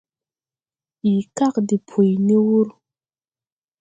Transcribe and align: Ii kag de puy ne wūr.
Ii 1.11 1.21
kag 1.37 1.55
de 1.67 1.75
puy 1.89 2.11
ne 2.25 2.35
wūr. 2.45 2.67